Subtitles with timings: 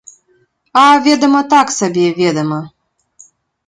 [0.83, 2.61] А, ведама, так сабе, ведама.